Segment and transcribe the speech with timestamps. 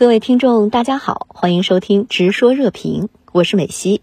[0.00, 4.00] 各位听众，大家好，欢迎收听《直说热评》，我是美西。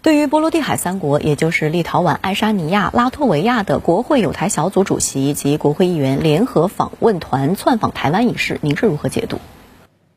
[0.00, 9.38] 对于波罗的海三国，也就是立陶宛、爱沙尼亚、拉脱维亚的国会有台小组主席及国会议员联合访问团窜访台湾一事，您是如何解读？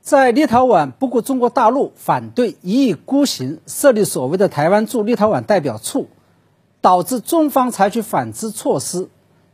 [0.01, 6.09] 在立陶宛不顾中国大陆反对，一意孤行设立所谓的台湾驻立陶宛代表处，
[6.79, 9.09] 导致中方采取反制措施，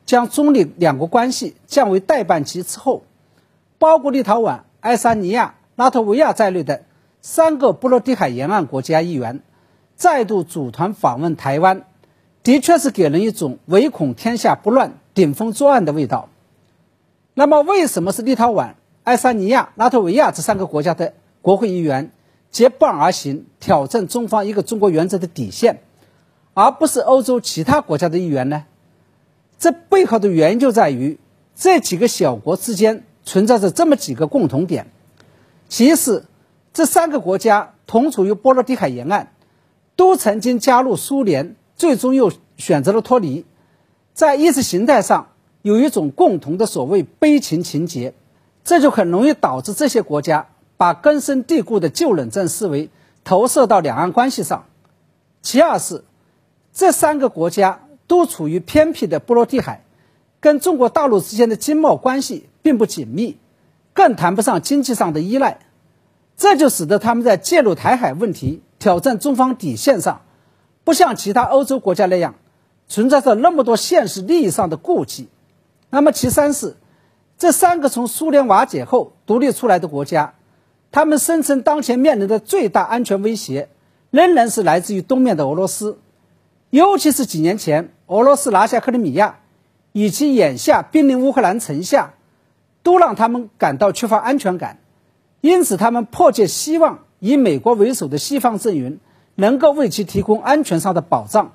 [0.06, 3.04] 将中立两国关系降为代办级之后，
[3.80, 4.64] 包括立陶宛。
[4.88, 6.86] 爱沙尼亚、拉脱维亚在内的
[7.20, 9.42] 三个波罗的海沿岸国家议员
[9.98, 11.82] 再度组团访问台湾，
[12.42, 16.30] 的确是给人一种唯恐天下不乱、顶风作案的味道。
[17.34, 22.12] 那么，为什么是立陶宛、爱沙尼亚、拉脱维亚这三个国家的国会议员
[22.50, 25.82] 结伴而行，挑战中方一个中国原则的底线，
[26.54, 28.64] 而不是欧洲其他国家的议员呢？
[29.60, 31.20] 这背后的原因就在于
[31.58, 33.04] 这几个小国之间。
[33.28, 34.88] 存在着这么几个共同点：
[35.68, 36.24] 其一是
[36.74, 39.28] 这三个国家同处于波罗的海沿岸，
[39.98, 43.46] 都曾经加入苏联，最终又选择了脱离，
[44.14, 45.28] 在意识形态上
[45.62, 48.14] 有一种共同的所谓悲情情节，
[48.64, 52.90] 这就很容易导致这些国家把根深蒂固的旧冷战思维
[53.26, 54.68] 投射到两岸关系上。
[55.42, 56.06] 其二是
[56.72, 59.84] 这三个国家都处于偏僻的波罗的海，
[60.40, 62.48] 跟中国大陆之间的经贸关系。
[62.68, 63.38] 并不紧密，
[63.94, 65.60] 更谈不上经济上的依赖，
[66.36, 70.24] 这就使得他们在介入台海问题、挑战中方底线上，
[70.84, 72.36] 不像其他欧洲国家那样
[72.90, 75.30] 存在着那么多现实利益上的顾忌。
[75.90, 76.76] 那么，其三是
[77.38, 80.34] 这三个从苏联瓦解后独立出来的国家，
[80.92, 83.70] 他们声称当前面临的最大安全威胁
[84.12, 86.00] 仍然是来自于东面的俄罗斯，
[86.70, 89.40] 尤其是几年前俄罗斯拿下克里米亚，
[89.94, 92.16] 以及眼下濒临乌克兰城下。
[92.88, 94.80] 都让他们感到缺乏安全感，
[95.42, 99.02] 因此他们迫切希望以美国为首的西方阵营
[99.36, 101.52] 能够为其提供安全上的保障，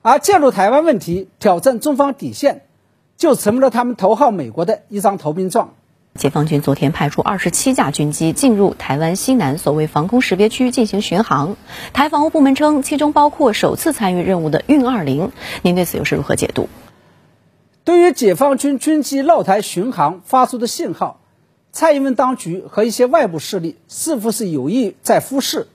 [0.00, 2.62] 而介入台湾问题、挑战中方底线，
[3.18, 5.74] 就成为了他们头号美国的一张投名状。
[6.14, 11.56] 解放军昨天派出二十七架军机进入台湾西南所谓防空识别区进行巡航，
[11.92, 15.30] 台防务部门称其中包括首次参与任务的运二零，
[15.60, 16.70] 您对此又是如何解读？
[17.84, 21.20] 对于解放军军机绕台巡航发出的信号，
[21.72, 25.66] 蔡英文当局和一些外部势力似乎是有意在忽视，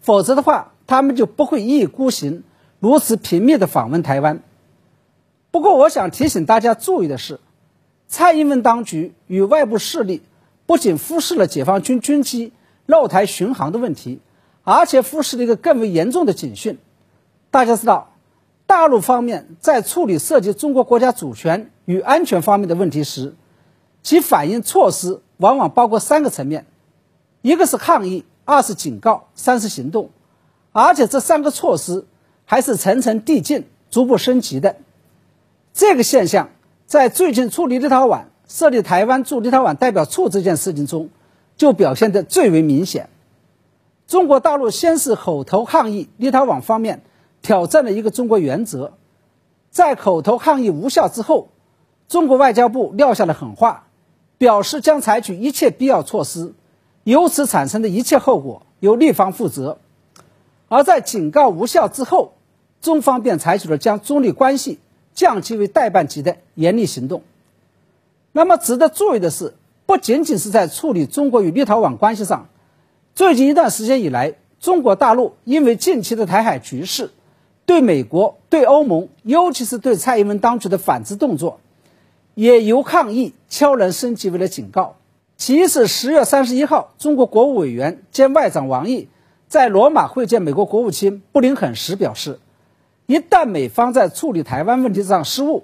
[0.00, 2.44] 否则的话，他们就不会一意孤行，
[2.78, 4.42] 如此频密的访问台湾。
[5.50, 7.40] 不过，我想提醒大家注意的是，
[8.06, 10.22] 蔡英文当局与外部势力
[10.66, 12.52] 不仅忽视了解放军军机
[12.86, 14.20] 绕台巡航的问题，
[14.62, 16.78] 而且忽视了一个更为严重的警讯。
[17.50, 18.09] 大家知道。
[18.70, 23.34] 大陆方面在处理涉及中国国家主权与安全方面的问题时，
[24.00, 26.66] 其反应措施往往包括三个层面：
[27.42, 30.10] 一个是抗议，二是警告，三是行动。
[30.70, 32.06] 而且这三个措施
[32.44, 34.76] 还是层层递进、逐步升级的。
[35.74, 36.50] 这个现象
[36.86, 41.10] 在最近处理立陶宛设立台湾驻立陶宛代表处这件事情中，
[41.56, 43.08] 就表现得最为明显。
[44.06, 47.02] 中国大陆先是口头抗议立陶宛方面。
[47.42, 48.92] 挑战了一个中国原则，
[49.70, 51.48] 在口头抗议无效之后，
[52.08, 53.86] 中国外交部撂下了狠话，
[54.36, 56.52] 表示将采取一切必要措施，
[57.04, 59.78] 由此产生的一切后果由立方负责。
[60.68, 62.34] 而在警告无效之后，
[62.80, 64.78] 中方便采取了将中立关系
[65.14, 67.22] 降级为代办级的严厉行动。
[68.32, 69.54] 那么值得注意的是，
[69.86, 72.48] 不仅仅是在处理中国与立陶宛关系上，
[73.14, 77.10] 最近一段时间以来，中国大陆因为近期的台海局势。
[77.70, 81.60] 对美国、对欧盟，尤其是对蔡英文当局的反制动作，
[82.34, 84.96] 也由抗议悄然升级为了警告。
[85.36, 89.08] 其一是，十月三十一号，中国国务委员兼外长王毅
[89.46, 92.40] 在罗马会见美国国务卿布林肯时表示，
[93.06, 95.62] 一旦美方在处理台湾问题上失误，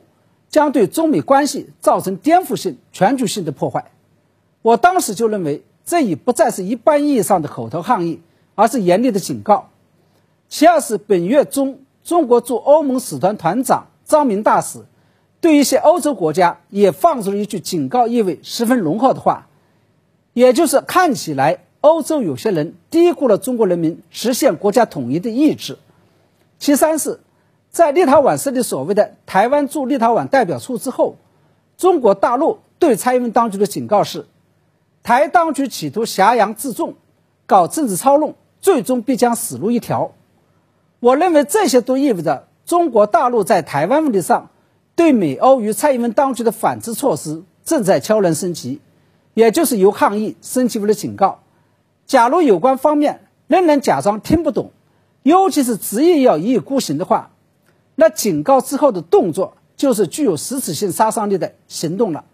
[0.49, 3.91] 将对中美关系造成颠覆性、全局性的破坏。
[4.62, 8.21] 我当时就认为，这已不再是一般意义上的口头抗议，
[8.54, 9.71] 而是严厉的警告。
[10.48, 11.80] 其二是本月中。
[12.06, 14.84] 中国驻欧盟使团团长张明大使
[15.41, 19.48] 对一些欧洲国家也放出了一句警告意味十分浓厚的话，
[20.32, 25.78] 也就是看起来欧洲有些人低估了中国人民实现国家统一的意志。
[26.60, 27.18] 其三是，
[27.70, 31.16] 在立陶宛设立所谓的台湾驻立陶宛代表处之后，
[31.76, 34.26] 中国大陆对蔡英文当局的警告是：
[35.03, 36.94] 台当局企图挟洋自重，
[37.47, 40.12] 搞政治操弄，最终必将死路一条。
[41.01, 44.51] 我认为这些都意味着中国大陆在台湾问题上
[44.95, 48.81] 对美欧与蔡英文当局的反制措施正在悄然升级，
[49.34, 51.41] 也就是由抗议升级为了警告。
[52.07, 54.71] 假如有关方面仍然假装听不懂，
[55.22, 57.31] 尤其是执意要一意孤行的话，
[57.95, 62.25] 那警告之后的动作就是具有实质性杀伤力的行动了。